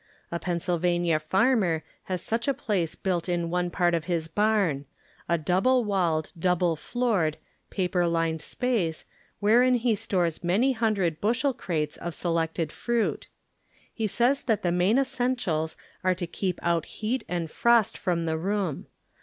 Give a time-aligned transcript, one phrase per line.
[0.31, 4.85] A Pennsylvania farmer has such a place built in one part of his barn ŌĆö
[5.29, 7.37] a double walled, double door ed,
[7.69, 9.05] paper lined space
[9.39, 13.27] wherein he stores man^ hundred bushel crates of selected fruit.
[13.93, 18.39] He says that the main essentials are to keep out heat and frost from the
[18.39, 18.87] room.